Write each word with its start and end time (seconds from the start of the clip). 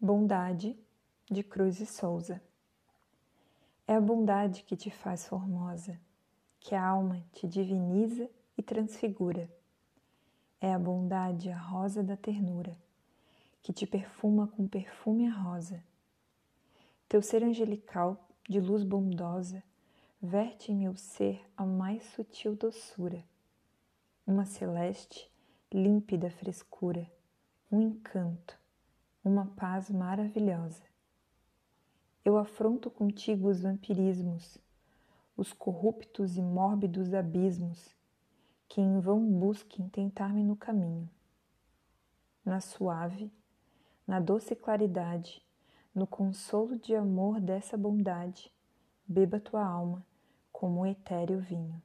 Bondade, 0.00 0.78
de 1.28 1.42
Cruz 1.42 1.80
e 1.80 1.86
Souza. 1.86 2.40
É 3.84 3.96
a 3.96 4.00
bondade 4.00 4.62
que 4.62 4.76
te 4.76 4.92
faz 4.92 5.26
formosa, 5.26 5.98
que 6.60 6.72
a 6.72 6.86
alma 6.86 7.20
te 7.32 7.48
diviniza 7.48 8.30
e 8.56 8.62
transfigura. 8.62 9.50
É 10.60 10.72
a 10.72 10.78
bondade 10.78 11.50
a 11.50 11.58
rosa 11.58 12.00
da 12.00 12.16
ternura, 12.16 12.78
que 13.60 13.72
te 13.72 13.88
perfuma 13.88 14.46
com 14.46 14.68
perfume 14.68 15.26
a 15.26 15.32
rosa. 15.32 15.82
Teu 17.08 17.20
ser 17.20 17.42
angelical, 17.42 18.24
de 18.48 18.60
luz 18.60 18.84
bondosa, 18.84 19.64
verte 20.22 20.70
em 20.70 20.76
meu 20.76 20.94
ser 20.94 21.44
a 21.56 21.66
mais 21.66 22.04
sutil 22.04 22.54
doçura. 22.54 23.24
Uma 24.24 24.44
celeste, 24.44 25.28
límpida 25.72 26.30
frescura, 26.30 27.04
um 27.68 27.80
encanto 27.80 28.57
uma 29.28 29.46
paz 29.46 29.90
maravilhosa. 29.90 30.82
Eu 32.24 32.36
afronto 32.36 32.90
contigo 32.90 33.48
os 33.48 33.62
vampirismos, 33.62 34.58
os 35.36 35.52
corruptos 35.52 36.36
e 36.36 36.42
mórbidos 36.42 37.14
abismos 37.14 37.94
que 38.68 38.80
em 38.80 39.00
vão 39.00 39.24
busquem 39.24 39.88
tentar-me 39.88 40.42
no 40.42 40.56
caminho. 40.56 41.08
Na 42.44 42.60
suave, 42.60 43.30
na 44.06 44.20
doce 44.20 44.56
claridade, 44.56 45.42
no 45.94 46.06
consolo 46.06 46.76
de 46.76 46.94
amor 46.94 47.40
dessa 47.40 47.76
bondade, 47.76 48.52
beba 49.06 49.40
tua 49.40 49.64
alma 49.64 50.04
como 50.52 50.80
o 50.80 50.86
etéreo 50.86 51.40
vinho. 51.40 51.80